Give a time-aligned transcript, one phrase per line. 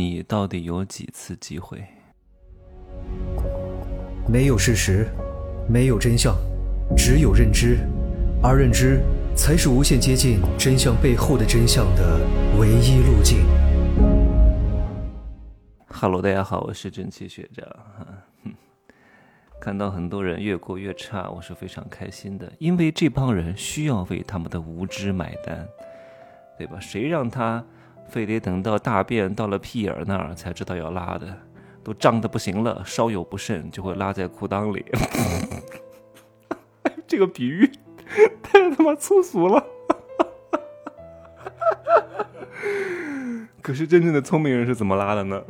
[0.00, 1.84] 你到底有几次机会？
[4.26, 5.06] 没有事实，
[5.68, 6.34] 没有真相，
[6.96, 7.76] 只有认知，
[8.42, 9.02] 而认知
[9.36, 12.18] 才是无限接近真相背后的真相的
[12.58, 13.44] 唯一路径。
[15.86, 17.68] Hello，大家好，我是蒸汽学长。
[19.60, 25.68] 看到很多人越过越差，我是非常开心的，因为这帮人需要为他们的无知买单，
[26.56, 26.80] 对吧？
[26.80, 27.62] 谁让他
[28.10, 31.26] 非得等到大便到了屁眼儿那儿才知道要拉的，
[31.84, 34.84] 都胀得不行了，稍有不慎就会拉在裤裆里。
[37.06, 37.70] 这个比喻
[38.42, 39.64] 太他妈粗俗了。
[43.62, 45.42] 可是真正的聪明人是怎么拉的呢？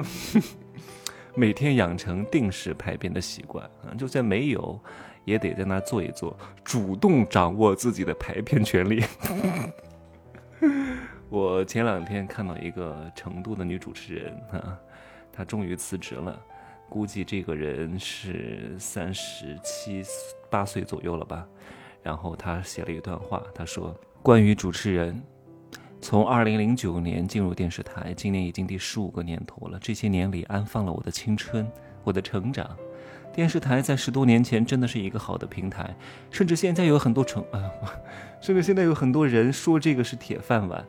[1.34, 4.78] 每天养成定时排便的习惯啊，就算没有，
[5.24, 9.02] 也得在那坐一坐，主动掌握自己的排便权利。
[11.30, 14.76] 我前两天看到一个成都的女主持人啊，
[15.32, 16.36] 她终于辞职了，
[16.88, 20.02] 估计这个人是三十七
[20.50, 21.46] 八岁左右了吧。
[22.02, 25.22] 然后她写了一段话，她说：“关于主持人。”
[26.02, 29.78] 从二零零九年进入电视台，今年已经第十五个年头了。
[29.78, 31.70] 这些年里，安放了我的青春，
[32.02, 32.76] 我的成长。
[33.32, 35.94] 电视台在十多年前真的是一个好的平台，
[36.30, 37.70] 甚至现在有很多成啊，
[38.42, 40.84] 甚至现在有很多人说这个是铁饭碗。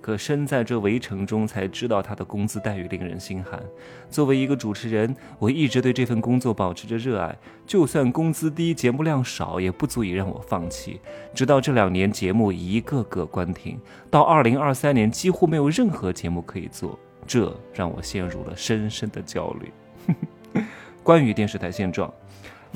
[0.00, 3.60] 可身在这围城中，才知道他的工资待遇令人心寒。
[4.08, 11.00] 作为一个主持人，我一直对这份工作保持着热爱，就算工资低、节目量少，也不足以让我放弃。
[11.34, 13.80] 直到这两年节目一个个关停，
[14.10, 20.62] 到二零二三年几乎没有任何节目可以做，这让我陷入了深深的焦虑。
[21.02, 22.12] 关于电视台现状。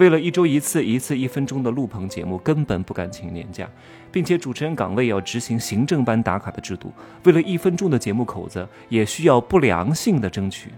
[0.01, 3.69] 为了一周一次、一次一分钟的录棚节目，根本不敢请年假，
[4.11, 6.91] 并且主持人岗位要执行行政班打卡的制度。
[7.25, 10.71] 为了一分钟的节目口子，也需要不良性的争取。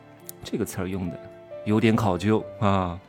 [0.44, 1.18] 这个词儿用的
[1.64, 3.00] 有点考究啊，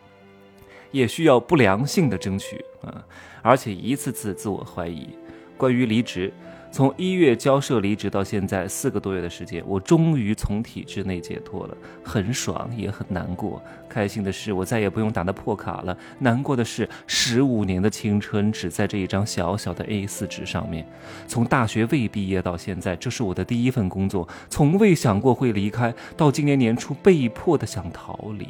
[0.91, 3.03] 也需要不良性的争取啊，
[3.41, 5.09] 而且一次次自我怀疑。
[5.57, 6.31] 关于离职。
[6.77, 13.59] 从一月交涉离职到现在四个多月的时间，我终于从体制内解脱了，很爽也很难过。
[13.89, 20.87] 开心的是，我再也不用打那破卡了；难过的是，十五年的青春只在这一张小小的 A4 纸上面。
[21.25, 28.47] 从大学未毕业到现在，这是我的第一份工作，从未想过会离开，到今年年初被迫的想逃离。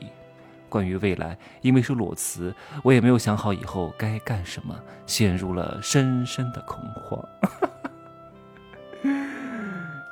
[0.67, 7.25] 关于未来，因为是裸辞，我也没有想好以后该干什么，陷入了深深的恐慌。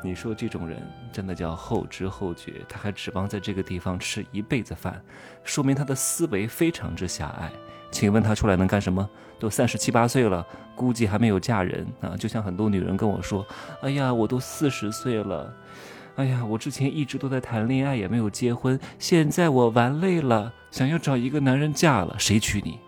[0.06, 0.78] 你说这种人
[1.12, 5.02] 真的叫后知后觉，他还指望在这个地方吃一辈子饭，
[5.44, 7.52] 说明他的思维非常之狭隘。
[7.92, 9.10] 请问他出来能干什么？
[9.40, 10.46] 都三十七八岁了，
[10.76, 12.16] 估计还没有嫁人啊！
[12.18, 13.46] 就像很多女人跟我说
[13.82, 15.54] ：“哎呀，我都四十岁了，
[16.16, 22.80] 哎呀，我之前一直都在谈恋爱，也没有结婚，现在我玩累了，想要找一个男人嫁了，谁娶你？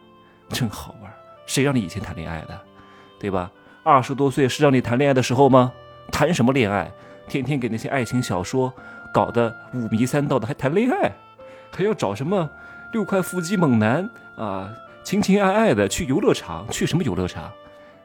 [0.50, 1.12] 真好玩，
[1.46, 2.62] 谁让你以前谈恋爱的，
[3.20, 3.52] 对吧？
[3.84, 5.72] 二十多岁是让你谈恋爱的时候吗？
[6.12, 6.92] 谈什么恋爱？”
[7.28, 8.74] 天天给那些爱情小说
[9.14, 11.12] 搞得五迷三道的，还谈恋爱，
[11.72, 12.50] 还要找什么
[12.94, 14.74] 六块腹肌猛男啊？
[15.04, 17.52] 情情爱爱的去游乐场，去什么游乐场？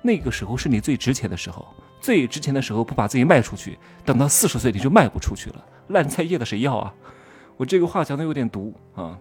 [0.02, 1.66] 那个时候是你最值钱的时候，
[2.00, 5.64] 最值钱的时候不把自己卖出去，等到四十岁你就卖不出去了。
[5.88, 6.94] 烂菜叶的谁要啊？
[7.56, 9.18] 我这个话讲的有点毒啊，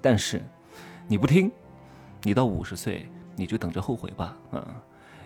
[0.00, 0.42] 但是
[1.06, 1.50] 你不听，
[2.22, 3.06] 你到五十岁
[3.36, 4.66] 你就等着后悔吧啊！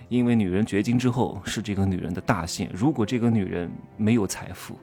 [0.09, 2.71] 因为女人绝经之后是这个女人的大限。
[2.73, 4.79] 如果这个女人没有财富，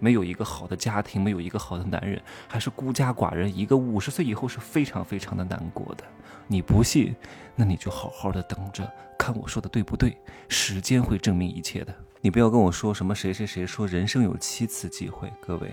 [0.00, 6.04] 没有一个好的家庭，没有一个好的男人，还是孤家寡人，一个五十岁以后是非常非常的难过的。
[6.46, 7.14] 你不信，
[7.56, 8.86] 那你就好好的等着，
[9.18, 10.16] 看我说的对不对？
[10.48, 11.94] 时间会证明一切的。
[12.20, 15.70] 你不要跟我说什么谁谁谁说人生有七次机会，各位，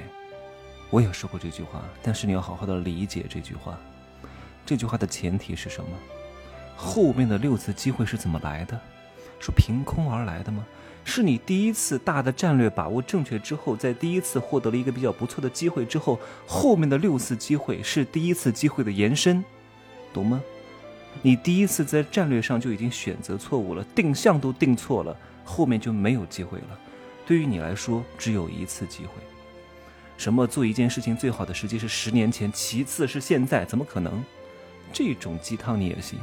[0.90, 3.78] 我也说过这句话，但是你要好好的理解这句话。
[4.66, 5.90] 这句话的前提是什么？
[6.76, 8.80] 后面的六次机会是怎么来的？
[9.40, 10.66] 是凭空而来的吗？
[11.04, 19.44] 是你第一次大的战略把握正确之后，在第一次获得了一个比较不错的机会之后，后面的六次机会是第一次机会的延伸，
[20.14, 20.40] 懂吗？
[21.23, 26.79] 你第一次在战略上就已经选择错误了，定向都定错了，后面就没有机会了。
[27.26, 29.14] 对于你来说，只有一次机会。
[30.17, 33.66] 什么做一件事情最好的时机是十年前，其次是现在？
[33.66, 34.24] 怎么可能？
[34.94, 36.20] 这种鸡汤你也信？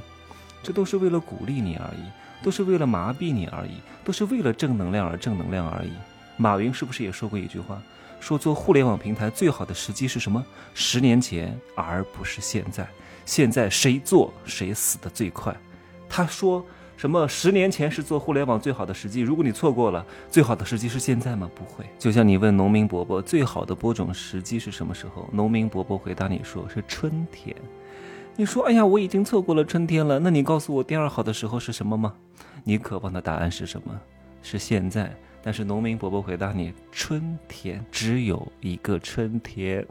[0.62, 5.92] 这都是为了鼓励你而已，都是为了麻痹你而已，都是为了正能量而正能量而已。
[6.36, 7.80] 马云是不是也说过一句话，
[8.20, 10.44] 说做互联网平台最好的时机是什么？
[10.74, 12.86] 十年前，而不是现在。
[13.24, 15.54] 现在谁做谁死的最快。
[16.08, 16.64] 他说
[16.96, 21.50] 什么十年前是做互联网最好的时机，如果你错过了，最好的时机是现在吗？
[21.54, 21.84] 不会。
[21.98, 27.54] 就像你问农民伯伯最好的播种时机是什么时候，农民伯伯回答你说是春天。
[28.40, 32.14] 你说哎呀，我已经错过了春天了，那你告诉我第二好的时候是什么吗？
[32.62, 34.00] 你渴望的答案是什么？
[34.42, 35.12] 是现在。
[35.42, 39.84] 但是农民伯伯回答你：春天只有一个春天，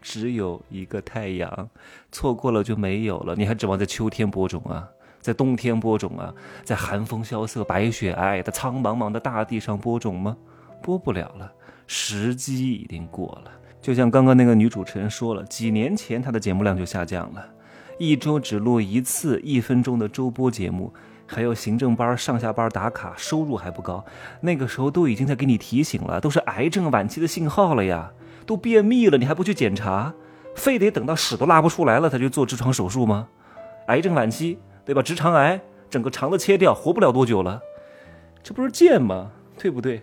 [0.00, 1.68] 只有一个太阳，
[2.10, 3.34] 错过了就没有了。
[3.36, 4.88] 你还指望在秋天播种啊？
[5.20, 6.32] 在冬天播种啊，
[6.64, 10.34] 在寒风萧瑟、白雪皑皑的苍茫茫的大地上播种吗？
[10.82, 11.52] 播不了了，
[11.86, 13.50] 时机已经过了。
[13.82, 17.46] 就像刚刚那个女主持人说了，几年前她的节目量就下降了，
[18.00, 20.90] 一周只录一次一分钟的周播节目，
[21.26, 24.02] 还有行政班上下班打卡，收入还不高。
[24.40, 28.10] 那个时候都已经在给你提醒了，都是癌症晚期的信号了呀，
[28.46, 30.14] 都便秘了，你还不去检查？
[30.54, 33.28] 非得等到屎都拉不出来了才去做痔疮手术吗？
[33.88, 34.58] 癌症晚期。
[34.82, 35.02] 对吧？
[35.02, 35.60] 直肠癌，
[35.90, 37.60] 整个肠子切掉，活不了多久了，
[38.42, 39.30] 这不是贱吗？
[39.56, 40.02] 对不对？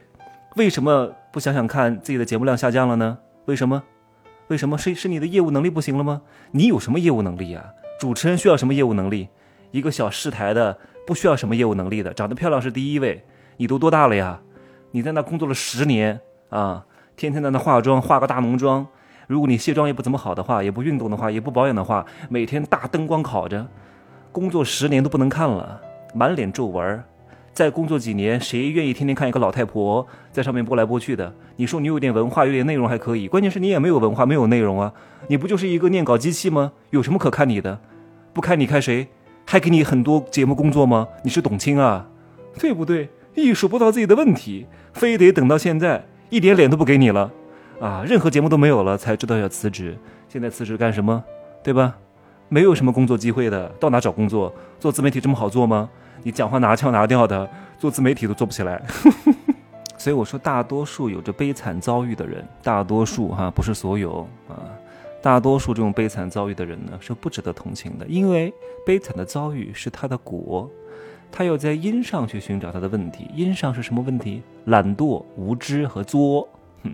[0.56, 3.18] 为什么不想想看自己的节目量下降了呢？
[3.46, 3.84] 为什么？
[4.48, 6.22] 为什么是是你的业务能力不行了吗？
[6.52, 7.74] 你有什么业务能力呀？
[8.00, 9.28] 主持人需要什么业务能力？
[9.72, 13.24] 一个小视台的不需要什么业务能力的，长得漂亮是第一位。
[13.58, 14.40] 你都多大了呀？
[14.92, 16.86] 你在那工作了十年啊，
[17.16, 18.86] 天天在那化妆，化个大浓妆。
[19.28, 23.68] 如果你卸妆也不怎么好的话，也不运动的话，也不保养的话，每天大灯光烤着。
[24.32, 25.82] 工作十年都不能看了，
[26.14, 27.04] 满脸皱纹
[27.58, 31.34] 再工作几年，谁愿意天天看一个老太婆在上面拨来拨去的？
[31.56, 34.94] 你说你有点文化，有点内容还可以，关键是你也没有文化，没有内容啊！
[35.28, 36.74] 你不就是一个念稿机器吗？
[36.92, 37.80] 有什么可看你的？
[38.32, 39.08] 不看你看谁？
[39.44, 41.08] 还给你很多节目工作吗？
[41.24, 42.08] 你是董卿啊，
[42.60, 43.10] 对不对？
[43.34, 47.32] 意识不到自己的问题，非得等到现在一点脸都不给你了
[47.80, 48.06] 啊！
[48.08, 49.98] 任何节目都没有了，才知道要辞职。
[50.30, 51.24] 现在辞职干什么？
[51.64, 51.98] 对吧？
[52.50, 54.54] 没有什么工作机会的，到哪找工作？
[54.80, 55.90] 做自媒体这么好做吗？
[56.28, 58.84] 你讲话拿腔拿调的，做自媒体都做不起来。
[59.98, 64.60] 所以我说，大多数有着悲惨遭遇的人，大多数哈，不是所有啊，
[65.22, 68.54] 大多数这种悲惨遭遇的人呢，是不值得同情的，因为
[68.86, 70.70] 悲惨的遭遇是他的果，
[71.32, 73.32] 他要在因上去寻找他的问题。
[73.34, 74.44] 因上是什么问题？
[74.66, 76.46] 懒惰、无知和作。
[76.84, 76.94] 哼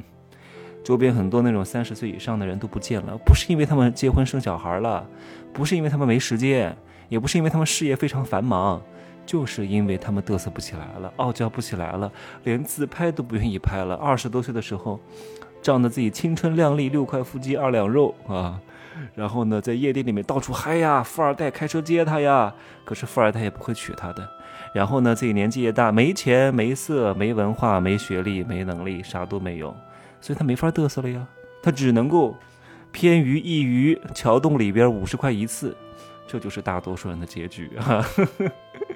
[0.83, 5.03] 周边很多那种三十岁以上的人都不见了，不是因为他们结婚生小孩了，
[5.51, 6.77] 不是因为他们没时间，
[7.09, 8.79] 也不是因为他们事业非常繁忙，
[9.25, 12.11] 就是因为他们嘚瑟不起来了，傲娇不起来了，
[12.43, 13.95] 连自拍都不愿意拍了。
[13.95, 14.99] 二十多岁的时候，
[15.61, 18.59] 仗着自己青春靓丽，六块腹肌二两肉啊，
[19.15, 22.53] 然后呢，在夜店里面到处嗨呀，富二代开车接她呀，
[22.83, 24.27] 可是富二代也不会娶她的。
[24.73, 29.73] 然后呢，自己年纪也大，没钱没色没文化没学历没能力，啥都没有。
[30.19, 31.25] 所以他没法嘚瑟了呀，
[31.61, 32.35] 他只能够
[32.91, 35.75] 偏于一隅桥洞里边五十块一次，
[36.33, 38.03] 这就是大多数人的结局啊！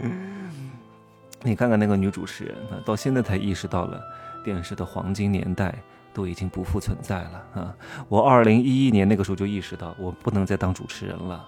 [1.43, 4.01] 你看看那个女主持人，到现在才意识到了
[4.43, 5.71] 电视的黄金年代
[6.11, 7.75] 都已经不复存在了啊！
[8.09, 11.47] 我二零一一年那个时候就意识到，我不能再当主持人了，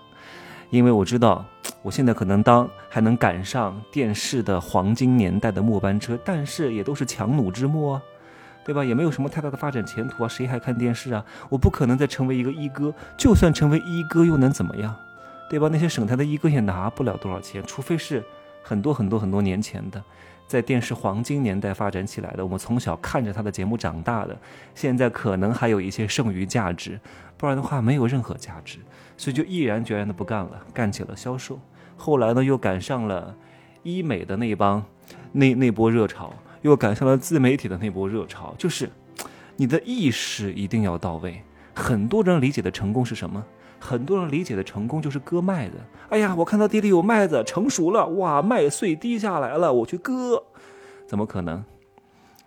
[0.69, 1.44] 因为我知道
[1.81, 8.03] 我现在可能当还能赶上电视的黄金年代的末班车，但是也都是强弩之末啊！
[8.63, 8.86] 对吧？
[8.86, 10.27] 也没有什么太大的发展前途啊！
[10.27, 11.25] 谁还看电视啊？
[11.50, 14.95] 我不可能再成为一个一哥，就算成为一哥又能怎么样？
[15.50, 15.68] 对吧？
[15.72, 18.24] 那些省台的一哥也拿不了多少钱，除非是
[18.63, 20.01] 很多很多很多年前的，
[20.48, 24.38] 在电视黄金年代发展起来的，我们从小看着他的节目长大的，
[24.75, 27.00] 现在可能还有一些剩余价值，
[27.36, 28.77] 不然的话没有任何价值，
[29.18, 31.60] 所以就毅然决然的不干了，干起了销售。
[31.98, 33.36] 后来呢，又赶上了
[33.84, 34.84] 医美的那帮
[35.32, 36.34] 那那波热潮。
[36.62, 38.89] 又赶上了自媒体的那波热潮，就是
[39.56, 41.41] 你的意识一定要到位。
[41.74, 43.41] 很多人理解的成功是什么？
[43.79, 45.75] 很多人理解的成功就是割麦子。
[46.09, 50.43] 哎呀，我看到地里有麦子成熟了，哇，麦穗滴下来了，我去割。
[51.07, 51.63] 怎么可能？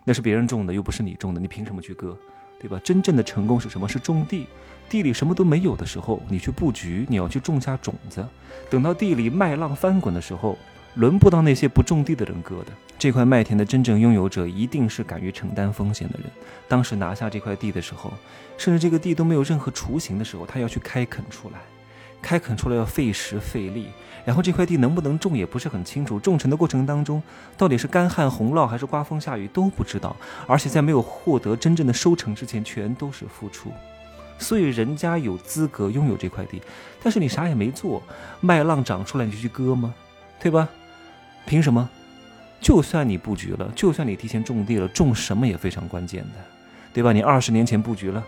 [0.05, 2.17] 那是别人种的，又不是你种的，你凭什么去割？
[2.59, 2.79] 对吧？
[2.83, 3.87] 真正的成功是什么？
[3.87, 4.47] 是种地。
[4.89, 8.25] 地里什么都没有的时候，你去布局，你要去种下种子。
[8.69, 10.57] 等到地里麦浪翻滚的时候。
[10.95, 12.71] 轮不到那些不种地的人割的。
[12.99, 16.29] 这块麦田的真正拥有者一定是敢于承担风险的人。
[16.67, 18.13] 当时拿下这块地的时候，
[18.57, 21.59] 甚至这个地都没有任何雏形的时候，他要去开垦出来，
[22.21, 23.87] 开垦出来要费时费力。
[24.23, 27.21] 然后这块地能不能种也不是很清楚，种成的过程当中，
[27.57, 30.15] 到底是干旱洪涝还是刮风下雨都不知道。
[30.47, 33.69] 而且在没有获得真正的收成之前，全都是付出。
[34.39, 36.61] 所以人家有资格拥有这块地，
[37.01, 38.01] 但是你啥也没做，
[38.39, 39.93] 麦浪长出来你就去割吗？
[40.39, 40.69] 对吧？
[41.45, 41.89] 凭什么？
[42.61, 46.39] 就算你布局了，就算你提前种地了，种什么也非常关键的，
[46.93, 47.11] 对吧？
[47.11, 48.23] 你二十年前布局了，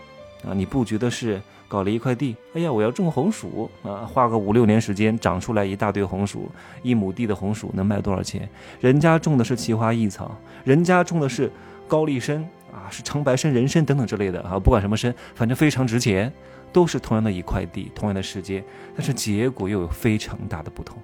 [0.46, 6.50] 啊，你布局的是搞了一块地，哎呀，我要种红薯啊，花个五六年时间长出来一大堆红薯，
[6.82, 8.46] 一亩地的红薯能卖多少钱？
[8.78, 11.50] 人家种的是奇花异草，人家种的是
[11.88, 12.36] 高丽参
[12.70, 16.30] 啊，是长白参、人参等等之类的啊，不管什么参，反正非常值钱，
[16.74, 18.62] 都是同样的一块地，同样的时间，
[18.94, 20.98] 但是结果又有非常大的不同。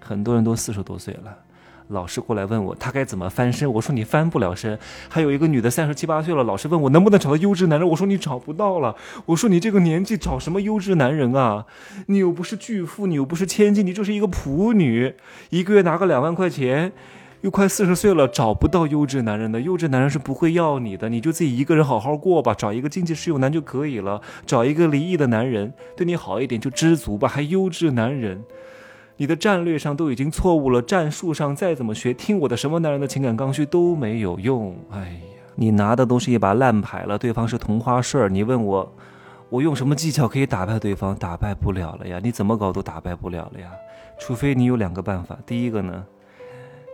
[0.00, 1.36] 很多人都四十多岁了。
[1.88, 3.72] 老师过来问我，他该怎么翻身？
[3.72, 4.78] 我说你翻不了身。
[5.08, 7.88] 还有一个女的三十七八岁了，老师问我能不能找到优质男人？
[7.88, 8.94] 我说你找不到了。
[9.24, 11.64] 我说你这个年纪找什么优质男人啊？
[12.08, 15.14] 你又不是巨富，你又不是千金，你就是一个仆女，
[15.48, 16.92] 一个月拿个两万块钱，
[17.40, 19.62] 又快四十岁了，找不到优质男人的。
[19.62, 28.44] 优质男人是不会要你的，你就自己一个人好好过吧，找一个经济适用男就可以了，找一个离异的男人对你好一点就知足吧，还优质男人。
[29.20, 34.76] 你的战略上都已经错误了，战术上再怎么学，听我的什么男人的情感刚需都没有用。
[34.90, 35.08] 哎呀，
[35.56, 38.32] 你拿的都是一把烂牌了，对方是同花顺。
[38.32, 38.94] 你问我，
[39.48, 41.16] 我用什么技巧可以打败对方？
[41.16, 43.68] 打败不了了呀，你怎么搞都打败不了了呀。
[44.20, 46.04] 除非你有两个办法，第一个呢，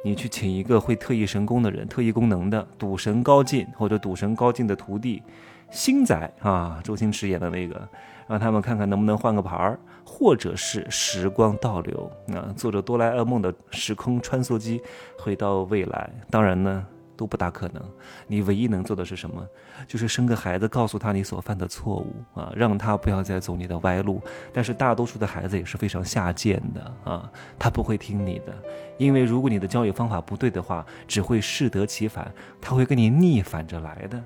[0.02, 5.22] 你去请一个会特异神功的人，特异功能的赌神高进或者赌神高进的徒弟，
[5.70, 7.86] 星仔啊，周星驰演的那个。
[8.26, 14.82] 让他们看看能不能换个牌儿，或者是时光倒流，啊，坐着哆啦 A 梦的时空穿梭机
[15.18, 16.10] 回到未来。
[16.30, 17.82] 当然呢，都不大可能。
[18.26, 19.46] 你唯一能做的是什么？
[19.86, 24.20] 就是生个孩子，告诉他你所犯的错误啊，让他不要再走你的歪路。
[24.52, 28.54] 但是大多数的孩子也是非常下贱的啊，他不会听你的，
[28.96, 34.22] 因为如果你的教育方法不对的话，只会适得其反，他会跟你逆反着来的。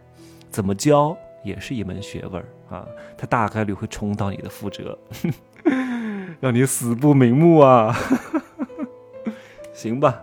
[0.51, 1.17] 怎么教？
[1.43, 4.99] 也是一门学问啊，它大概率会重蹈你的覆辙，
[6.41, 7.95] 让你死不瞑目啊！
[9.73, 10.21] 行吧，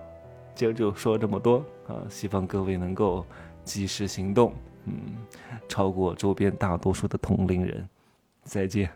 [0.54, 3.26] 今儿就说这么多啊，希望各位能够
[3.64, 4.54] 及时行动，
[4.86, 4.94] 嗯，
[5.68, 7.88] 超过周边大多数的同龄人。
[8.44, 8.90] 再见。